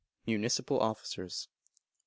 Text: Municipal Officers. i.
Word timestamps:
Municipal 0.25 0.79
Officers. 0.79 1.47
i. 1.47 1.69